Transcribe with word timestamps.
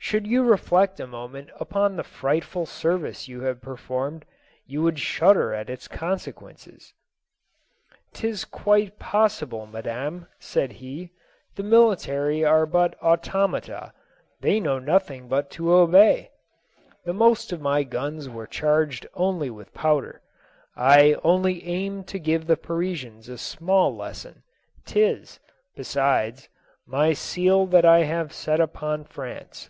Should 0.00 0.26
you 0.26 0.42
reflect 0.42 1.00
a 1.00 1.06
moment 1.06 1.50
upon 1.56 1.96
the 1.96 2.02
frightful 2.04 2.64
service 2.64 3.28
you 3.28 3.42
have 3.42 3.60
performed, 3.60 4.24
you 4.64 4.80
would 4.80 4.98
shudder 4.98 5.52
at 5.52 5.68
its 5.68 5.86
consequences.' 5.86 6.94
JOSEPHINE. 8.14 8.22
237 8.38 8.38
"* 8.38 8.38
"Tis 8.38 8.44
quite 8.46 8.98
possible, 8.98 9.66
madame,' 9.66 10.28
said 10.38 10.74
he.' 10.74 11.10
The 11.56 11.62
mili 11.62 12.00
tary 12.00 12.42
are 12.42 12.64
but 12.64 12.98
automata— 13.02 13.92
they 14.40 14.60
know 14.60 14.78
nothing 14.78 15.28
but 15.28 15.50
to 15.50 15.74
obey. 15.74 16.30
The 17.04 17.12
most 17.12 17.52
of 17.52 17.60
my 17.60 17.82
guns 17.82 18.30
were 18.30 18.46
charged 18.46 19.06
only 19.12 19.50
with 19.50 19.74
powder. 19.74 20.22
I 20.74 21.16
only 21.22 21.66
aimed 21.66 22.06
to 22.08 22.18
give 22.18 22.46
the 22.46 22.56
Parisians 22.56 23.28
a 23.28 23.36
small 23.36 23.94
lesson— 23.94 24.42
'tis, 24.86 25.38
besides, 25.76 26.48
my 26.86 27.12
seed 27.12 27.72
that 27.72 27.84
I 27.84 28.04
have 28.04 28.32
set 28.32 28.58
upon 28.60 29.04
France. 29.04 29.68